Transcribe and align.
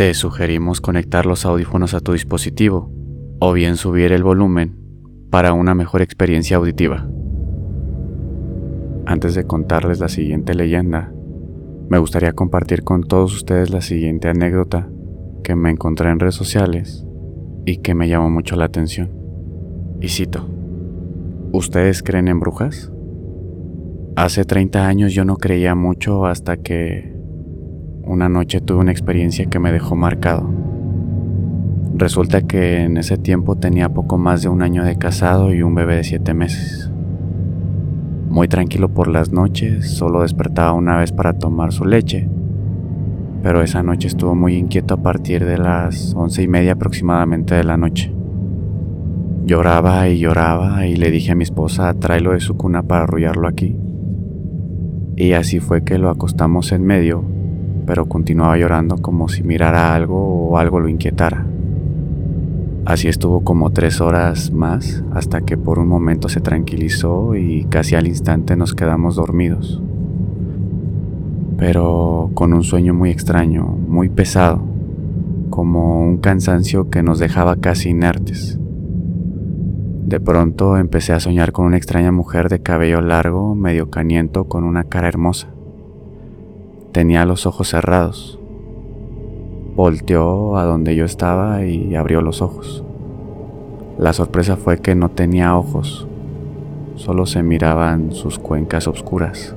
te 0.00 0.14
sugerimos 0.14 0.80
conectar 0.80 1.26
los 1.26 1.44
audífonos 1.44 1.92
a 1.92 2.00
tu 2.00 2.14
dispositivo 2.14 2.90
o 3.38 3.52
bien 3.52 3.76
subir 3.76 4.12
el 4.12 4.22
volumen 4.22 4.78
para 5.28 5.52
una 5.52 5.74
mejor 5.74 6.00
experiencia 6.00 6.56
auditiva. 6.56 7.06
Antes 9.04 9.34
de 9.34 9.44
contarles 9.44 10.00
la 10.00 10.08
siguiente 10.08 10.54
leyenda, 10.54 11.12
me 11.90 11.98
gustaría 11.98 12.32
compartir 12.32 12.82
con 12.82 13.02
todos 13.02 13.34
ustedes 13.34 13.68
la 13.68 13.82
siguiente 13.82 14.28
anécdota 14.28 14.88
que 15.44 15.54
me 15.54 15.68
encontré 15.68 16.08
en 16.08 16.18
redes 16.18 16.34
sociales 16.34 17.04
y 17.66 17.82
que 17.82 17.94
me 17.94 18.08
llamó 18.08 18.30
mucho 18.30 18.56
la 18.56 18.64
atención. 18.64 19.10
Y 20.00 20.08
cito, 20.08 20.48
¿ustedes 21.52 22.02
creen 22.02 22.28
en 22.28 22.40
brujas? 22.40 22.90
Hace 24.16 24.46
30 24.46 24.86
años 24.86 25.12
yo 25.12 25.26
no 25.26 25.36
creía 25.36 25.74
mucho 25.74 26.24
hasta 26.24 26.56
que 26.56 27.09
una 28.04 28.28
noche 28.28 28.60
tuve 28.60 28.80
una 28.80 28.92
experiencia 28.92 29.46
que 29.46 29.58
me 29.58 29.72
dejó 29.72 29.96
marcado. 29.96 30.50
Resulta 31.94 32.42
que 32.42 32.82
en 32.82 32.96
ese 32.96 33.18
tiempo 33.18 33.56
tenía 33.56 33.88
poco 33.88 34.16
más 34.16 34.42
de 34.42 34.48
un 34.48 34.62
año 34.62 34.84
de 34.84 34.96
casado 34.96 35.52
y 35.52 35.62
un 35.62 35.74
bebé 35.74 35.96
de 35.96 36.04
7 36.04 36.34
meses. 36.34 36.90
Muy 38.28 38.48
tranquilo 38.48 38.88
por 38.88 39.08
las 39.08 39.32
noches, 39.32 39.90
solo 39.90 40.22
despertaba 40.22 40.72
una 40.72 40.96
vez 40.96 41.12
para 41.12 41.34
tomar 41.34 41.72
su 41.72 41.84
leche. 41.84 42.28
Pero 43.42 43.62
esa 43.62 43.82
noche 43.82 44.08
estuvo 44.08 44.34
muy 44.34 44.54
inquieto 44.54 44.94
a 44.94 45.02
partir 45.02 45.44
de 45.44 45.58
las 45.58 46.14
once 46.14 46.42
y 46.42 46.48
media 46.48 46.72
aproximadamente 46.72 47.54
de 47.54 47.64
la 47.64 47.76
noche. 47.76 48.14
Lloraba 49.44 50.08
y 50.08 50.18
lloraba 50.18 50.86
y 50.86 50.96
le 50.96 51.10
dije 51.10 51.32
a 51.32 51.34
mi 51.34 51.42
esposa, 51.42 51.92
tráelo 51.94 52.32
de 52.32 52.40
su 52.40 52.56
cuna 52.56 52.82
para 52.82 53.02
arrullarlo 53.02 53.48
aquí. 53.48 53.76
Y 55.16 55.32
así 55.32 55.58
fue 55.58 55.82
que 55.82 55.98
lo 55.98 56.08
acostamos 56.08 56.72
en 56.72 56.84
medio, 56.84 57.24
pero 57.90 58.06
continuaba 58.06 58.56
llorando 58.56 58.98
como 58.98 59.28
si 59.28 59.42
mirara 59.42 59.96
algo 59.96 60.48
o 60.48 60.58
algo 60.58 60.78
lo 60.78 60.88
inquietara. 60.88 61.44
Así 62.84 63.08
estuvo 63.08 63.40
como 63.40 63.72
tres 63.72 64.00
horas 64.00 64.52
más 64.52 65.02
hasta 65.12 65.40
que 65.40 65.58
por 65.58 65.80
un 65.80 65.88
momento 65.88 66.28
se 66.28 66.40
tranquilizó 66.40 67.34
y 67.34 67.64
casi 67.64 67.96
al 67.96 68.06
instante 68.06 68.54
nos 68.54 68.74
quedamos 68.74 69.16
dormidos. 69.16 69.82
Pero 71.58 72.30
con 72.34 72.52
un 72.52 72.62
sueño 72.62 72.94
muy 72.94 73.10
extraño, 73.10 73.64
muy 73.64 74.08
pesado, 74.08 74.62
como 75.50 76.00
un 76.00 76.18
cansancio 76.18 76.90
que 76.90 77.02
nos 77.02 77.18
dejaba 77.18 77.56
casi 77.56 77.88
inertes. 77.88 78.56
De 80.06 80.20
pronto 80.20 80.76
empecé 80.76 81.12
a 81.12 81.18
soñar 81.18 81.50
con 81.50 81.66
una 81.66 81.76
extraña 81.76 82.12
mujer 82.12 82.50
de 82.50 82.62
cabello 82.62 83.00
largo, 83.00 83.56
medio 83.56 83.90
caniento, 83.90 84.44
con 84.44 84.62
una 84.62 84.84
cara 84.84 85.08
hermosa. 85.08 85.48
Tenía 86.92 87.24
los 87.24 87.46
ojos 87.46 87.68
cerrados, 87.68 88.40
Volteó 89.76 90.58
a 90.58 90.64
donde 90.64 90.94
yo 90.94 91.06
estaba 91.06 91.64
y 91.64 91.94
abrió 91.94 92.20
los 92.20 92.42
ojos. 92.42 92.84
La 93.98 94.12
sorpresa 94.12 94.56
fue 94.56 94.78
que 94.78 94.94
no 94.94 95.10
tenía 95.10 95.56
ojos, 95.56 96.06
solo 96.96 97.24
se 97.24 97.42
miraban 97.42 98.12
sus 98.12 98.38
cuencas 98.38 98.88
oscuras. 98.88 99.54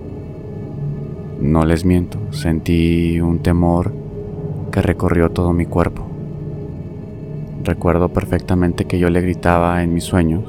No 1.41 1.65
les 1.65 1.83
miento, 1.83 2.19
sentí 2.31 3.19
un 3.19 3.39
temor 3.39 3.91
que 4.71 4.81
recorrió 4.81 5.29
todo 5.31 5.51
mi 5.51 5.65
cuerpo. 5.65 6.03
Recuerdo 7.63 8.09
perfectamente 8.09 8.85
que 8.85 8.99
yo 8.99 9.09
le 9.09 9.19
gritaba 9.19 9.83
en 9.83 9.93
mis 9.93 10.05
sueños, 10.05 10.45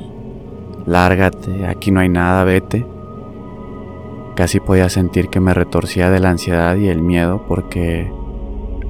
lárgate, 0.86 1.66
aquí 1.66 1.90
no 1.90 1.98
hay 1.98 2.10
nada, 2.10 2.44
vete. 2.44 2.86
Casi 4.34 4.58
podía 4.58 4.88
sentir 4.88 5.28
que 5.28 5.38
me 5.38 5.54
retorcía 5.54 6.10
de 6.10 6.18
la 6.18 6.30
ansiedad 6.30 6.74
y 6.74 6.88
el 6.88 7.02
miedo 7.02 7.44
porque 7.46 8.10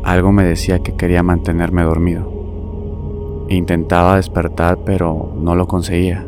algo 0.03 0.33
me 0.33 0.43
decía 0.43 0.79
que 0.79 0.97
quería 0.97 1.23
mantenerme 1.23 1.83
dormido. 1.83 2.33
Intentaba 3.51 4.17
despertar 4.17 4.79
pero 4.87 5.35
no 5.39 5.55
lo 5.55 5.69
conseguía. 5.69 6.27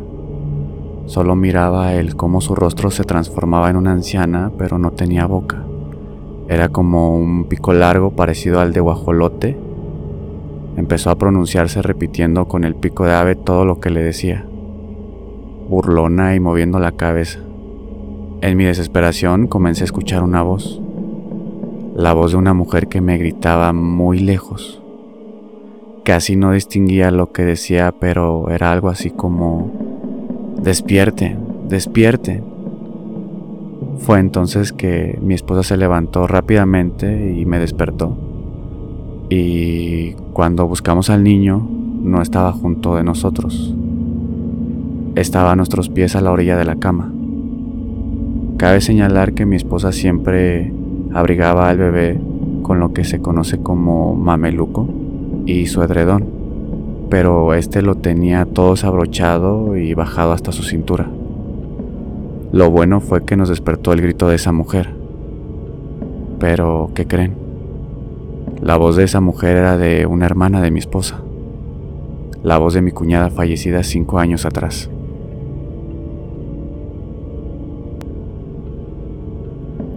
Solo 1.06 1.34
miraba 1.34 1.94
él 1.94 2.14
cómo 2.14 2.42
su 2.42 2.54
rostro 2.54 2.90
se 2.90 3.04
transformaba 3.04 3.70
en 3.70 3.76
una 3.76 3.92
anciana 3.92 4.52
pero 4.58 4.76
no 4.76 4.90
tenía 4.90 5.24
boca. 5.24 5.64
Era 6.48 6.68
como 6.68 7.16
un 7.16 7.46
pico 7.46 7.72
largo 7.72 8.10
parecido 8.10 8.60
al 8.60 8.74
de 8.74 8.80
guajolote. 8.80 9.58
Empezó 10.76 11.08
a 11.08 11.16
pronunciarse 11.16 11.80
repitiendo 11.80 12.48
con 12.48 12.64
el 12.64 12.74
pico 12.74 13.06
de 13.06 13.14
ave 13.14 13.34
todo 13.34 13.64
lo 13.64 13.80
que 13.80 13.88
le 13.88 14.02
decía. 14.02 14.44
Burlona 15.70 16.34
y 16.34 16.40
moviendo 16.40 16.78
la 16.78 16.92
cabeza. 16.92 17.45
En 18.46 18.56
mi 18.56 18.62
desesperación 18.62 19.48
comencé 19.48 19.82
a 19.82 19.86
escuchar 19.86 20.22
una 20.22 20.40
voz 20.40 20.80
la 21.96 22.12
voz 22.12 22.30
de 22.30 22.36
una 22.36 22.54
mujer 22.54 22.86
que 22.86 23.00
me 23.00 23.18
gritaba 23.18 23.72
muy 23.72 24.20
lejos. 24.20 24.80
Casi 26.04 26.36
no 26.36 26.52
distinguía 26.52 27.10
lo 27.10 27.32
que 27.32 27.42
decía, 27.42 27.92
pero 27.98 28.50
era 28.50 28.70
algo 28.70 28.88
así 28.88 29.10
como, 29.10 29.72
despierte, 30.62 31.36
despierte. 31.68 32.44
Fue 33.98 34.20
entonces 34.20 34.72
que 34.72 35.18
mi 35.20 35.34
esposa 35.34 35.64
se 35.64 35.76
levantó 35.76 36.28
rápidamente 36.28 37.34
y 37.34 37.46
me 37.46 37.58
despertó. 37.58 38.16
Y 39.28 40.12
cuando 40.34 40.68
buscamos 40.68 41.10
al 41.10 41.24
niño, 41.24 41.66
no 42.02 42.22
estaba 42.22 42.52
junto 42.52 42.94
de 42.94 43.02
nosotros. 43.02 43.74
Estaba 45.16 45.50
a 45.50 45.56
nuestros 45.56 45.88
pies 45.88 46.14
a 46.14 46.20
la 46.20 46.30
orilla 46.30 46.56
de 46.56 46.64
la 46.66 46.76
cama. 46.76 47.15
Cabe 48.56 48.80
señalar 48.80 49.34
que 49.34 49.44
mi 49.44 49.54
esposa 49.54 49.92
siempre 49.92 50.72
abrigaba 51.12 51.68
al 51.68 51.76
bebé 51.76 52.18
con 52.62 52.80
lo 52.80 52.94
que 52.94 53.04
se 53.04 53.20
conoce 53.20 53.58
como 53.58 54.14
mameluco 54.14 54.88
y 55.44 55.66
su 55.66 55.82
edredón, 55.82 56.26
pero 57.10 57.52
este 57.52 57.82
lo 57.82 57.96
tenía 57.96 58.46
todo 58.46 58.74
abrochado 58.82 59.76
y 59.76 59.92
bajado 59.92 60.32
hasta 60.32 60.52
su 60.52 60.62
cintura. 60.62 61.10
Lo 62.50 62.70
bueno 62.70 63.00
fue 63.00 63.26
que 63.26 63.36
nos 63.36 63.50
despertó 63.50 63.92
el 63.92 64.00
grito 64.00 64.26
de 64.28 64.36
esa 64.36 64.52
mujer. 64.52 64.94
Pero, 66.38 66.90
¿qué 66.94 67.06
creen? 67.06 67.34
La 68.62 68.78
voz 68.78 68.96
de 68.96 69.04
esa 69.04 69.20
mujer 69.20 69.58
era 69.58 69.76
de 69.76 70.06
una 70.06 70.24
hermana 70.24 70.62
de 70.62 70.70
mi 70.70 70.78
esposa. 70.78 71.20
La 72.42 72.56
voz 72.56 72.72
de 72.72 72.80
mi 72.80 72.90
cuñada 72.90 73.28
fallecida 73.28 73.82
cinco 73.82 74.18
años 74.18 74.46
atrás. 74.46 74.88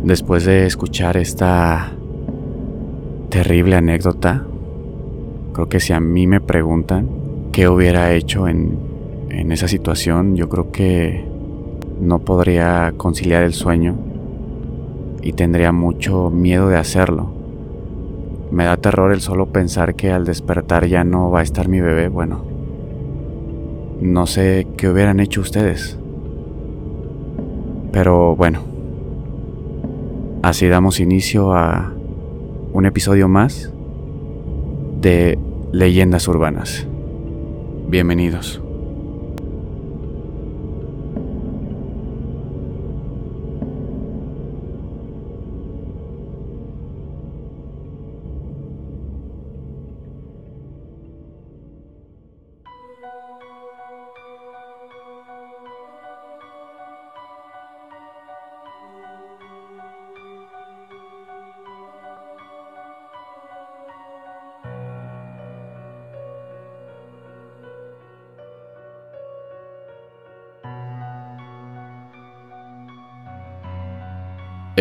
Después 0.10 0.44
de 0.44 0.66
escuchar 0.66 1.18
esta 1.18 1.92
terrible 3.30 3.76
anécdota, 3.76 4.44
creo 5.54 5.70
que 5.70 5.80
si 5.80 5.94
a 5.94 6.00
mí 6.00 6.26
me 6.26 6.42
preguntan 6.42 7.08
qué 7.52 7.70
hubiera 7.70 8.12
hecho 8.14 8.48
en, 8.48 8.80
esa 9.30 9.68
situación, 9.68 10.36
yo 10.36 10.50
creo 10.50 10.72
que 10.72 11.24
no 12.02 12.18
podría 12.18 12.92
conciliar 12.98 13.44
el 13.44 13.54
sueño 13.54 13.98
y 15.22 15.34
tendría 15.34 15.72
mucho 15.72 16.32
miedo 16.32 16.70
de 16.70 16.78
hacerlo. 16.78 17.32
Me 18.50 18.64
da 18.64 18.78
terror 18.78 19.12
el 19.12 19.22
solo 19.22 19.50
pensar 19.50 19.94
que 19.94 20.10
al 20.10 20.26
despertar 20.26 20.88
ya 20.88 21.04
no 21.04 21.30
va 21.30 21.42
a 21.42 21.44
estar 21.44 21.68
mi 21.68 21.82
bebé. 21.82 22.08
Bueno, 22.08 22.44
no 24.02 24.26
sé 24.26 24.66
qué 24.76 24.90
hubieran 24.90 25.20
hecho 25.20 25.42
ustedes. 25.42 26.00
Pero 27.92 28.36
bueno, 28.36 28.69
Así 30.42 30.68
damos 30.68 31.02
inicio 31.02 31.54
a 31.54 31.92
un 32.72 32.86
episodio 32.86 33.28
más 33.28 33.74
de 35.02 35.38
Leyendas 35.74 36.30
Urbanas. 36.30 36.88
Bienvenidos. 37.90 38.62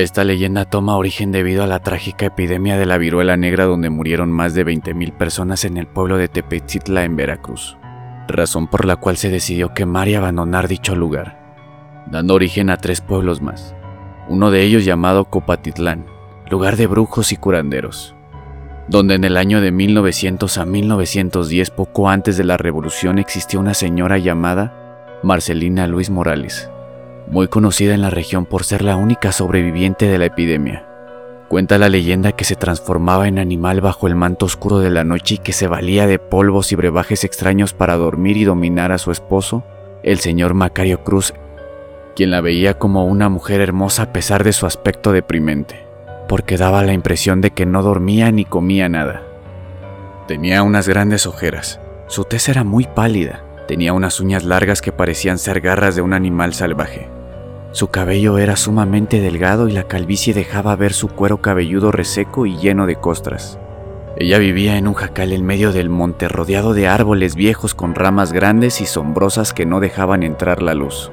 Esta 0.03 0.23
leyenda 0.23 0.65
toma 0.65 0.97
origen 0.97 1.33
debido 1.33 1.65
a 1.65 1.67
la 1.67 1.81
trágica 1.81 2.27
epidemia 2.27 2.79
de 2.79 2.87
la 2.87 2.99
viruela 2.99 3.37
negra 3.37 3.65
donde 3.65 3.91
murieron 3.91 4.31
más 4.31 4.55
de 4.55 4.65
20.000 4.65 5.13
personas 5.13 5.65
en 5.65 5.77
el 5.77 5.89
pueblo 5.89 6.19
de 6.19 6.29
Tepetitla 6.29 7.03
en 7.03 7.17
Veracruz, 7.17 7.77
razón 8.29 8.69
por 8.69 8.85
la 8.85 8.95
cual 8.95 9.17
se 9.17 9.29
decidió 9.29 9.75
quemar 9.75 10.07
y 10.07 10.15
abandonar 10.15 10.69
dicho 10.69 10.95
lugar, 10.95 12.05
dando 12.09 12.35
origen 12.35 12.71
a 12.71 12.77
tres 12.77 13.01
pueblos 13.01 13.43
más, 13.43 13.75
uno 14.29 14.53
de 14.53 14.63
ellos 14.63 14.85
llamado 14.85 15.25
Copatitlán, 15.25 16.07
lugar 16.49 16.77
de 16.77 16.87
brujos 16.87 17.33
y 17.33 17.37
curanderos. 17.37 18.15
donde 18.87 19.17
en 19.17 19.25
el 19.25 19.37
año 19.37 19.61
de 19.61 19.73
1900 19.73 20.59
a 20.59 20.65
1910, 20.65 21.71
poco 21.71 22.09
antes 22.09 22.37
de 22.37 22.45
la 22.45 22.57
revolución, 22.57 23.19
existió 23.19 23.59
una 23.59 23.75
señora 23.75 24.17
llamada 24.17 25.19
Marcelina 25.25 25.89
Luis 25.89 26.09
Morales, 26.09 26.71
muy 27.31 27.49
conocida 27.49 27.95
en 27.95 28.03
la 28.03 28.11
región 28.11 28.47
por 28.47 28.65
ser 28.65 28.83
la 28.83 28.97
única 28.97 29.33
sobreviviente 29.33 30.07
de 30.07 30.19
la 30.19 30.27
epidemia. 30.27 30.87
Cuenta 31.49 31.79
la 31.79 31.89
leyenda 31.89 32.33
que 32.33 32.45
se 32.45 32.57
transformaba 32.57 33.29
en 33.29 33.39
animal 33.39 33.81
bajo 33.81 34.07
el 34.07 34.15
manto 34.15 34.47
oscuro 34.47 34.81
de 34.81 34.91
la 34.91 35.05
noche 35.05 35.37
y 35.37 35.39
que 35.39 35.53
se 35.53 35.67
valía 35.67 36.07
de 36.07 36.19
polvos 36.19 36.73
y 36.73 36.77
brebajes 36.77 37.25
extraños 37.25 37.73
para 37.73 37.97
dormir 37.97 38.37
y 38.37 38.45
dominar 38.45 38.93
a 38.93 38.99
su 38.99 39.11
esposo, 39.11 39.65
el 40.03 40.19
señor 40.19 40.55
Macario 40.55 41.05
Cruz, 41.05 41.33
quien 42.15 42.31
la 42.31 42.41
veía 42.41 42.79
como 42.79 43.07
una 43.07 43.29
mujer 43.29 43.61
hermosa 43.61 44.05
a 44.05 44.13
pesar 44.13 44.45
de 44.45 44.53
su 44.53 44.67
aspecto 44.67 45.13
deprimente 45.13 45.89
porque 46.29 46.59
daba 46.59 46.85
la 46.85 46.93
impresión 46.93 47.41
de 47.41 47.51
que 47.51 47.67
no 47.67 47.83
dormía 47.83 48.31
ni 48.31 48.45
comía 48.45 48.89
nada. 48.89 49.23
Tenía 50.29 50.63
unas 50.63 50.87
grandes 50.87 51.27
ojeras, 51.27 51.81
su 52.07 52.25
tez 52.25 52.49
era 52.51 52.63
muy 52.63 52.85
pálida, 52.85 53.43
tenía 53.67 53.95
unas 53.95 54.21
uñas 54.21 54.45
largas 54.45 54.83
que 54.83 54.93
parecían 54.93 55.39
ser 55.39 55.61
garras 55.61 55.97
de 55.97 56.03
un 56.03 56.13
animal 56.13 56.53
salvaje. 56.53 57.09
Su 57.73 57.89
cabello 57.89 58.39
era 58.39 58.57
sumamente 58.57 59.21
delgado 59.21 59.69
y 59.69 59.73
la 59.73 59.85
calvicie 59.85 60.33
dejaba 60.33 60.75
ver 60.75 60.95
su 60.95 61.09
cuero 61.09 61.43
cabelludo 61.43 61.93
reseco 61.93 62.47
y 62.47 62.57
lleno 62.57 62.87
de 62.87 62.97
costras. 62.97 63.59
Ella 64.17 64.39
vivía 64.39 64.79
en 64.79 64.89
un 64.89 64.95
jacal 64.95 65.33
en 65.33 65.45
medio 65.45 65.71
del 65.71 65.91
monte 65.91 66.29
rodeado 66.29 66.73
de 66.73 66.89
árboles 66.89 67.35
viejos 67.35 67.75
con 67.75 67.95
ramas 67.95 68.33
grandes 68.33 68.81
y 68.81 68.87
sombrosas 68.87 69.53
que 69.53 69.67
no 69.67 69.81
dejaban 69.81 70.23
entrar 70.23 70.63
la 70.63 70.75
luz, 70.75 71.13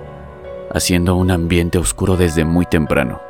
haciendo 0.73 1.15
un 1.15 1.29
ambiente 1.29 1.77
oscuro 1.77 2.15
desde 2.15 2.45
muy 2.45 2.65
temprano. 2.65 3.21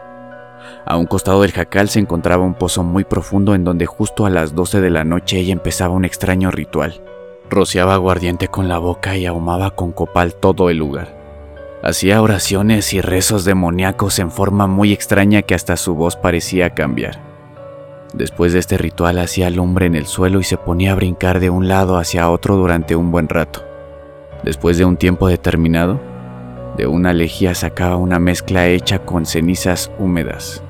A 0.86 0.96
un 0.96 1.08
costado 1.08 1.42
del 1.42 1.52
jacal 1.52 1.90
se 1.90 2.00
encontraba 2.00 2.44
un 2.44 2.54
pozo 2.54 2.84
muy 2.84 3.06
profundo 3.06 3.56
en 3.56 3.64
donde 3.64 3.88
justo 3.88 4.28
a 4.28 4.30
las 4.30 4.54
12 4.54 4.82
de 4.82 4.90
la 4.92 5.04
noche 5.04 5.40
ella 5.40 5.52
empezaba 5.52 5.96
un 5.96 6.06
extraño 6.06 6.52
ritual. 6.52 7.02
Rociaba 7.50 7.96
aguardiente 7.96 8.48
con 8.50 8.68
la 8.68 8.78
boca 8.78 9.18
y 9.18 9.26
ahumaba 9.26 9.72
con 9.72 9.92
copal 9.92 10.36
todo 10.36 10.70
el 10.70 10.78
lugar. 10.78 11.15
Hacía 11.86 12.22
oraciones 12.22 12.94
y 12.94 13.00
rezos 13.00 13.46
demoníacos 13.46 14.20
en 14.20 14.32
forma 14.32 14.68
muy 14.68 14.92
extraña 14.92 15.44
que 15.44 15.56
hasta 15.56 15.78
su 15.78 15.96
voz 15.96 16.18
parecía 16.18 16.72
cambiar. 16.72 17.22
Después 18.14 18.52
de 18.52 18.60
este 18.60 18.78
ritual 18.78 19.20
hacía 19.20 19.50
lumbre 19.50 19.86
en 19.86 19.96
el 19.96 20.06
suelo 20.06 20.42
y 20.42 20.44
se 20.44 20.58
ponía 20.58 20.92
a 20.92 20.96
brincar 20.96 21.40
de 21.40 21.50
un 21.50 21.70
lado 21.70 21.98
hacia 21.98 22.30
otro 22.30 22.58
durante 22.58 22.98
un 22.98 23.12
buen 23.12 23.30
rato. 23.30 23.64
Después 24.44 24.78
de 24.78 24.84
un 24.84 24.98
tiempo 24.98 25.30
determinado, 25.30 26.02
de 26.76 26.88
una 26.88 27.14
lejía 27.14 27.56
sacaba 27.56 27.96
una 27.96 28.20
mezcla 28.20 28.68
hecha 28.68 29.00
con 29.00 29.26
cenizas 29.26 29.92
húmedas 29.98 30.62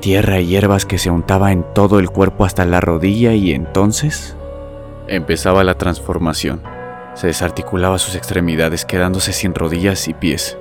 tierra 0.00 0.40
y 0.40 0.46
hierbas 0.46 0.86
que 0.86 0.98
se 0.98 1.10
untaba 1.10 1.52
en 1.52 1.64
todo 1.74 1.98
el 1.98 2.10
cuerpo 2.10 2.44
hasta 2.44 2.64
la 2.64 2.80
rodilla 2.80 3.34
y 3.34 3.52
entonces 3.52 4.36
empezaba 5.06 5.64
la 5.64 5.74
transformación. 5.74 6.77
Se 7.18 7.26
desarticulaba 7.26 7.98
sus 7.98 8.14
extremidades 8.14 8.84
quedándose 8.84 9.32
sin 9.32 9.52
rodillas 9.52 10.06
y 10.06 10.14
pies. 10.14 10.56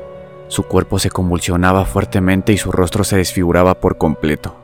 Su 0.48 0.64
cuerpo 0.64 0.98
se 0.98 1.12
convulsionaba 1.12 1.86
fuertemente 1.86 2.52
y 2.52 2.58
su 2.58 2.72
rostro 2.72 3.04
se 3.04 3.18
desfiguraba 3.18 3.76
por 3.76 4.00
completo, 4.00 4.56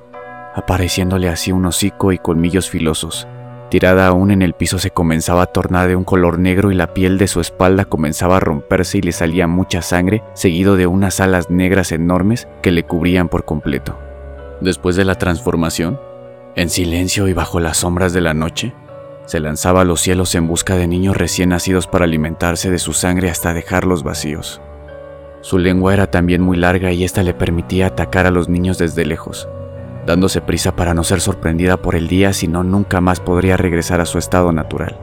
apareciéndole 0.56 1.30
así 1.30 1.51
un 1.51 1.68
hocico 1.68 2.12
y 2.12 2.18
colmillos 2.18 2.68
filosos. 2.68 3.28
Tirada 3.69 4.07
aún 4.07 4.31
en 4.31 4.42
el 4.42 4.54
piso 4.56 4.80
se 4.80 4.90
comenzaba 4.90 5.44
a 5.44 5.45
tornar 5.45 5.88
de 5.88 5.95
un 5.95 6.04
color 6.04 6.40
negro 6.40 6.72
y 6.72 6.74
la 6.75 6.95
piel 6.95 7.19
de 7.19 7.28
su 7.28 7.42
espalda 7.42 7.86
comenzaba 7.86 8.38
a 8.38 8.39
romperse 8.39 8.98
y 8.98 9.01
le 9.01 9.12
salía 9.12 9.46
mucha 9.46 9.84
sangre, 9.84 10.24
seguido 10.34 10.75
de 10.78 10.88
unas 10.88 11.19
alas 11.19 11.51
negras 11.51 11.92
enormes 11.92 12.48
que 12.63 12.72
le 12.72 12.81
cubrían 12.81 13.30
por 13.30 13.46
completo. 13.46 14.00
Después 14.62 14.96
de 14.96 15.06
la 15.06 15.19
transformación, 15.19 16.00
en 16.56 16.72
silencio 16.72 17.28
y 17.28 17.34
bajo 17.34 17.60
las 17.60 17.78
sombras 17.78 18.13
de 18.13 18.22
la 18.22 18.34
noche, 18.34 18.74
se 19.25 19.40
lanzaba 19.40 19.81
a 19.81 19.86
los 19.86 20.02
cielos 20.02 20.36
en 20.36 20.48
busca 20.48 20.75
de 20.75 20.88
niños 20.88 21.16
recién 21.16 21.50
nacidos 21.50 21.88
para 21.88 22.06
alimentarse 22.06 22.70
de 22.70 22.80
su 22.80 22.94
sangre 22.94 23.30
hasta 23.30 23.54
dejarlos 23.54 24.04
vacíos. 24.04 24.62
Su 25.42 25.58
lengua 25.58 25.94
era 25.94 26.10
también 26.10 26.42
muy 26.42 26.58
larga 26.58 26.92
y 26.92 27.04
ésta 27.04 27.24
le 27.24 27.34
permitía 27.34 27.88
atacar 27.88 28.25
a 28.25 28.31
los 28.31 28.50
niños 28.50 28.78
desde 28.78 29.06
lejos, 29.06 29.48
dándose 30.06 30.42
prisa 30.42 30.75
para 30.75 30.94
no 30.94 31.04
ser 31.04 31.22
sorprendida 31.22 31.78
por 31.78 31.96
el 31.96 32.08
día, 32.08 32.34
si 32.34 32.48
no 32.48 32.64
nunca 32.64 33.02
más 33.02 33.20
podría 33.20 33.58
regresar 33.58 34.02
a 34.02 34.06
su 34.06 34.18
estado 34.18 34.52
natural. 34.52 34.98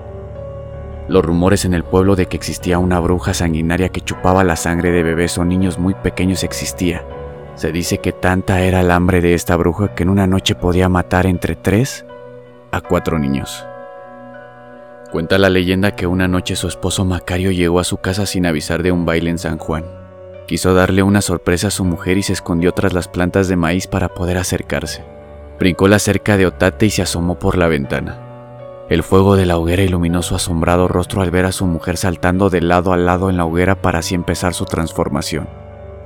Los 1.09 1.25
rumores 1.25 1.65
en 1.65 1.75
el 1.75 1.83
pueblo 1.83 2.15
de 2.15 2.27
que 2.27 2.37
existía 2.37 2.79
una 2.79 3.01
bruja 3.01 3.35
sanguinaria 3.35 3.89
que 3.89 4.01
chupaba 4.01 4.45
la 4.45 4.57
sangre 4.57 4.93
de 4.93 5.03
bebés 5.03 5.37
o 5.39 5.45
niños 5.45 5.79
muy 5.79 5.95
pequeños 5.95 6.45
existía, 6.45 7.05
se 7.55 7.73
dice 7.73 7.99
que 7.99 8.13
tanta 8.13 8.63
era 8.63 8.81
el 8.81 8.91
hambre 8.91 9.21
de 9.21 9.35
esta 9.35 9.57
bruja 9.57 9.95
que 9.95 10.05
en 10.05 10.09
una 10.09 10.27
noche 10.27 10.55
podía 10.55 10.89
matar 10.89 11.27
entre 11.27 11.57
tres 11.57 12.07
a 12.71 12.81
cuatro 12.81 13.19
niños. 13.19 13.67
Cuenta 15.11 15.39
la 15.39 15.49
leyenda 15.51 15.97
que 15.97 16.07
una 16.07 16.29
noche 16.29 16.55
su 16.55 16.69
esposo 16.69 17.05
Macario 17.05 17.51
llegó 17.51 17.81
a 17.81 17.85
su 17.85 17.97
casa 17.97 18.27
sin 18.27 18.47
avisar 18.47 18.85
de 18.85 18.93
un 18.93 19.05
baile 19.05 19.31
en 19.31 19.39
San 19.39 19.59
Juan. 19.59 19.85
Quiso 20.47 20.73
darle 20.73 21.03
una 21.03 21.21
sorpresa 21.21 21.67
a 21.67 21.73
su 21.73 21.85
mujer 21.85 22.17
y 22.17 22.23
se 22.23 22.33
escondió 22.33 22.71
tras 22.71 22.93
las 22.93 23.09
plantas 23.09 23.49
de 23.49 23.57
maíz 23.57 23.89
para 23.89 24.11
poder 24.15 24.39
acercarse. 24.39 25.03
Brincó 25.59 25.89
la 25.89 25.99
cerca 25.99 26.37
de 26.37 26.47
Otate 26.47 26.87
y 26.87 26.91
se 26.91 27.03
asomó 27.03 27.41
por 27.41 27.59
la 27.59 27.67
ventana. 27.67 28.87
El 28.89 29.03
fuego 29.03 29.35
de 29.35 29.47
la 29.47 29.59
hoguera 29.59 29.83
iluminó 29.83 30.23
su 30.23 30.37
asombrado 30.37 30.87
rostro 30.87 31.23
al 31.23 31.33
ver 31.33 31.45
a 31.45 31.53
su 31.53 31.67
mujer 31.67 31.97
saltando 31.97 32.49
de 32.49 32.61
lado 32.61 32.93
a 32.93 32.97
lado 32.97 33.31
en 33.31 33.37
la 33.37 33.45
hoguera 33.45 33.83
para 33.83 33.99
así 33.99 34.15
empezar 34.15 34.55
su 34.55 34.65
transformación. 34.65 35.49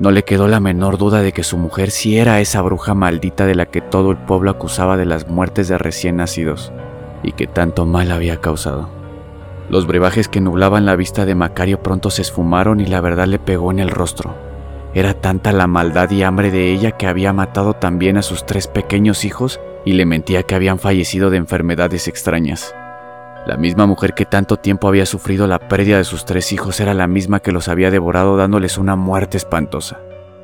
No 0.01 0.13
le 0.13 0.25
quedó 0.25 0.49
la 0.49 0.61
menor 0.61 0.97
duda 0.97 1.21
de 1.21 1.33
que 1.33 1.45
su 1.45 1.59
mujer 1.59 1.91
sí 1.91 2.17
era 2.17 2.41
esa 2.41 2.63
bruja 2.63 2.95
maldita 2.95 3.45
de 3.45 3.55
la 3.55 3.67
que 3.67 3.83
todo 3.83 4.13
el 4.13 4.17
pueblo 4.17 4.51
acusaba 4.51 4.97
de 4.97 5.05
las 5.05 5.29
muertes 5.29 5.69
de 5.69 5.77
recién 5.77 6.17
nacidos 6.17 6.73
y 7.25 7.33
que 7.33 7.47
tanto 7.47 7.87
mal 7.87 8.13
había 8.13 8.41
causado. 8.41 8.89
Los 9.69 9.87
brebajes 9.87 10.29
que 10.29 10.41
nublaban 10.41 10.85
la 10.85 10.95
vista 10.95 11.25
de 11.25 11.35
Macario 11.35 11.83
pronto 11.83 12.11
se 12.11 12.23
esfumaron 12.23 12.81
y 12.81 12.87
la 12.87 13.01
verdad 13.01 13.27
le 13.27 13.39
pegó 13.39 13.71
en 13.71 13.79
el 13.79 13.91
rostro. 13.91 14.35
Era 14.95 15.15
tanta 15.15 15.53
la 15.53 15.67
maldad 15.67 16.11
y 16.11 16.23
hambre 16.23 16.51
de 16.51 16.71
ella 16.71 16.93
que 16.93 17.07
había 17.07 17.33
matado 17.33 17.75
también 17.75 18.17
a 18.17 18.23
sus 18.23 18.47
tres 18.47 18.69
pequeños 18.69 19.25
hijos 19.25 19.59
y 19.85 19.95
le 19.95 20.07
mentía 20.07 20.45
que 20.45 20.55
habían 20.55 20.79
fallecido 20.79 21.31
de 21.31 21.39
enfermedades 21.39 22.07
extrañas. 22.09 22.75
La 23.47 23.57
misma 23.57 23.87
mujer 23.87 24.15
que 24.15 24.25
tanto 24.25 24.57
tiempo 24.57 24.89
había 24.89 25.05
sufrido 25.05 25.47
la 25.47 25.59
pérdida 25.59 25.99
de 25.99 26.05
sus 26.05 26.25
tres 26.25 26.53
hijos 26.53 26.81
era 26.81 26.95
la 26.95 27.07
misma 27.07 27.41
que 27.41 27.53
los 27.53 27.69
había 27.69 27.91
devorado 27.91 28.37
dándoles 28.37 28.79
una 28.79 28.97
muerte 28.97 29.37
espantosa. 29.37 30.01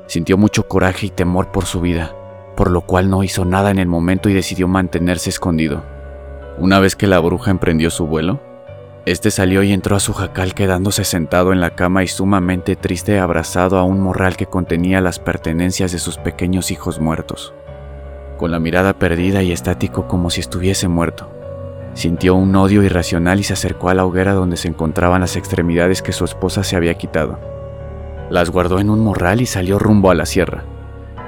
Sintió 0.07 0.37
mucho 0.37 0.67
coraje 0.67 1.07
y 1.07 1.11
temor 1.11 1.53
por 1.53 1.65
su 1.65 1.81
vida, 1.81 2.15
por 2.57 2.71
lo 2.71 2.81
cual 2.83 3.09
no 3.09 3.23
hizo 3.23 3.45
nada 3.45 3.71
en 3.71 3.79
el 3.79 3.87
momento 3.87 4.29
y 4.29 4.35
decidió 4.35 4.67
mantenerse 4.67 5.31
escondido. 5.31 5.83
Una 6.61 6.79
vez 6.79 6.95
que 6.95 7.07
la 7.07 7.19
bruja 7.21 7.51
emprendió 7.51 7.89
su 7.89 8.07
vuelo, 8.07 8.39
este 9.07 9.31
salió 9.31 9.63
y 9.63 9.73
entró 9.73 9.97
a 9.97 10.01
su 10.01 10.13
jacal 10.13 10.53
quedándose 10.53 11.05
sentado 11.05 11.55
en 11.55 11.61
la 11.63 11.71
cama 11.71 12.03
y 12.03 12.07
sumamente 12.07 12.77
triste 12.77 13.19
abrazado 13.19 13.79
a 13.79 13.83
un 13.83 13.99
morral 13.99 14.37
que 14.37 14.45
contenía 14.45 15.01
las 15.01 15.19
pertenencias 15.19 15.91
de 15.91 15.99
sus 15.99 16.19
pequeños 16.19 16.71
hijos 16.71 17.01
muertos, 17.01 17.55
con 18.37 18.51
la 18.51 18.59
mirada 18.59 18.93
perdida 18.99 19.43
y 19.43 19.53
estático 19.53 20.07
como 20.07 20.29
si 20.29 20.41
estuviese 20.41 20.87
muerto. 20.87 21.31
Sintió 21.95 22.35
un 22.35 22.55
odio 22.55 22.83
irracional 22.83 23.41
y 23.41 23.45
se 23.45 23.55
acercó 23.55 23.89
a 23.89 23.95
la 23.95 24.05
hoguera 24.05 24.35
donde 24.35 24.59
se 24.59 24.69
encontraban 24.69 25.23
las 25.23 25.37
extremidades 25.37 26.03
que 26.03 26.13
su 26.13 26.27
esposa 26.27 26.63
se 26.63 26.77
había 26.77 26.93
quitado. 26.93 27.39
Las 28.29 28.51
guardó 28.51 28.81
en 28.81 28.91
un 28.91 29.01
morral 29.01 29.41
y 29.41 29.47
salió 29.47 29.79
rumbo 29.79 30.11
a 30.11 30.15
la 30.15 30.27
sierra, 30.27 30.65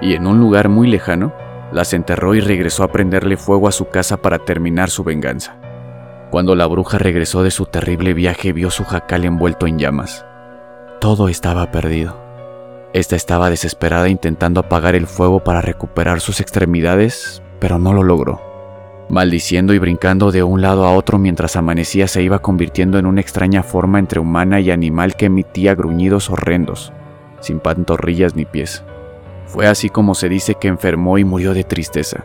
y 0.02 0.12
en 0.12 0.26
un 0.26 0.40
lugar 0.40 0.68
muy 0.68 0.88
lejano, 0.88 1.32
las 1.72 1.92
enterró 1.92 2.34
y 2.34 2.40
regresó 2.40 2.84
a 2.84 2.92
prenderle 2.92 3.36
fuego 3.36 3.68
a 3.68 3.72
su 3.72 3.88
casa 3.88 4.18
para 4.18 4.38
terminar 4.38 4.90
su 4.90 5.04
venganza. 5.04 5.56
Cuando 6.30 6.54
la 6.54 6.66
bruja 6.66 6.98
regresó 6.98 7.42
de 7.42 7.50
su 7.50 7.66
terrible 7.66 8.14
viaje 8.14 8.52
vio 8.52 8.70
su 8.70 8.84
jacal 8.84 9.24
envuelto 9.24 9.66
en 9.66 9.78
llamas. 9.78 10.24
Todo 11.00 11.28
estaba 11.28 11.70
perdido. 11.70 12.16
Esta 12.92 13.16
estaba 13.16 13.50
desesperada 13.50 14.08
intentando 14.08 14.60
apagar 14.60 14.94
el 14.94 15.06
fuego 15.06 15.42
para 15.42 15.60
recuperar 15.60 16.20
sus 16.20 16.40
extremidades, 16.40 17.42
pero 17.58 17.78
no 17.78 17.92
lo 17.92 18.02
logró. 18.02 18.40
Maldiciendo 19.08 19.74
y 19.74 19.78
brincando 19.78 20.30
de 20.30 20.42
un 20.42 20.62
lado 20.62 20.86
a 20.86 20.94
otro 20.94 21.18
mientras 21.18 21.56
amanecía 21.56 22.08
se 22.08 22.22
iba 22.22 22.38
convirtiendo 22.38 22.98
en 22.98 23.06
una 23.06 23.20
extraña 23.20 23.62
forma 23.62 23.98
entre 23.98 24.20
humana 24.20 24.60
y 24.60 24.70
animal 24.70 25.16
que 25.16 25.26
emitía 25.26 25.74
gruñidos 25.74 26.30
horrendos, 26.30 26.92
sin 27.40 27.60
pantorrillas 27.60 28.36
ni 28.36 28.44
pies. 28.44 28.84
Fue 29.46 29.66
así 29.66 29.88
como 29.88 30.14
se 30.14 30.28
dice 30.28 30.54
que 30.54 30.68
enfermó 30.68 31.18
y 31.18 31.24
murió 31.24 31.54
de 31.54 31.64
tristeza. 31.64 32.24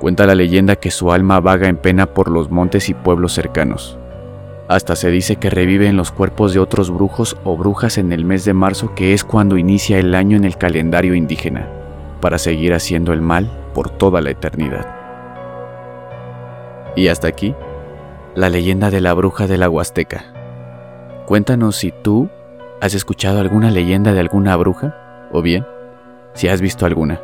Cuenta 0.00 0.26
la 0.26 0.34
leyenda 0.34 0.76
que 0.76 0.90
su 0.90 1.12
alma 1.12 1.40
vaga 1.40 1.68
en 1.68 1.76
pena 1.76 2.06
por 2.06 2.30
los 2.30 2.50
montes 2.50 2.88
y 2.88 2.94
pueblos 2.94 3.32
cercanos. 3.34 3.98
Hasta 4.68 4.96
se 4.96 5.10
dice 5.10 5.36
que 5.36 5.50
revive 5.50 5.88
en 5.88 5.96
los 5.96 6.12
cuerpos 6.12 6.54
de 6.54 6.60
otros 6.60 6.90
brujos 6.90 7.36
o 7.44 7.56
brujas 7.56 7.98
en 7.98 8.12
el 8.12 8.24
mes 8.24 8.44
de 8.44 8.54
marzo 8.54 8.94
que 8.94 9.12
es 9.12 9.24
cuando 9.24 9.58
inicia 9.58 9.98
el 9.98 10.14
año 10.14 10.36
en 10.36 10.44
el 10.44 10.56
calendario 10.56 11.14
indígena, 11.14 11.68
para 12.20 12.38
seguir 12.38 12.72
haciendo 12.72 13.12
el 13.12 13.20
mal 13.20 13.50
por 13.74 13.90
toda 13.90 14.20
la 14.20 14.30
eternidad. 14.30 14.86
Y 16.96 17.08
hasta 17.08 17.28
aquí, 17.28 17.54
la 18.34 18.48
leyenda 18.48 18.90
de 18.90 19.00
la 19.00 19.12
bruja 19.12 19.46
de 19.46 19.58
la 19.58 19.68
Huasteca. 19.68 20.24
Cuéntanos 21.26 21.76
si 21.76 21.92
tú 21.92 22.30
has 22.80 22.94
escuchado 22.94 23.40
alguna 23.40 23.70
leyenda 23.70 24.12
de 24.12 24.20
alguna 24.20 24.56
bruja, 24.56 25.28
o 25.32 25.42
bien, 25.42 25.66
si 26.34 26.48
has 26.48 26.60
visto 26.60 26.86
alguna. 26.86 27.20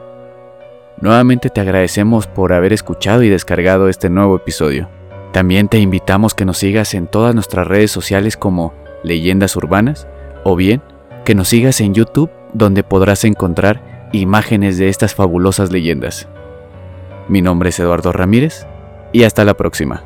Nuevamente 1.01 1.51
te 1.51 1.61
agradecemos 1.61 2.27
por 2.27 2.53
haber 2.53 2.73
escuchado 2.73 3.23
y 3.23 3.29
descargado 3.29 3.89
este 3.89 4.09
nuevo 4.09 4.37
episodio. 4.37 4.89
También 5.33 5.69
te 5.69 5.79
invitamos 5.79 6.35
que 6.35 6.47
nos 6.47 6.59
sigas 6.59 6.95
en 6.95 7.07
todas 7.07 7.35
nuestras 7.35 7.67
redes 7.67 7.91
sociales 7.91 8.37
como 8.37 8.73
Leyendas 9.03 9.57
Urbanas 9.57 10.07
o 10.45 10.57
bien 10.57 10.81
que 11.27 11.35
nos 11.35 11.49
sigas 11.49 11.81
en 11.83 11.93
YouTube 11.93 12.31
donde 12.55 12.83
podrás 12.83 13.25
encontrar 13.25 14.09
imágenes 14.13 14.79
de 14.79 14.89
estas 14.89 15.15
fabulosas 15.15 15.71
leyendas. 15.71 16.29
Mi 17.29 17.43
nombre 17.43 17.69
es 17.69 17.81
Eduardo 17.81 18.13
Ramírez 18.13 18.67
y 19.13 19.25
hasta 19.25 19.45
la 19.45 19.55
próxima. 19.55 20.06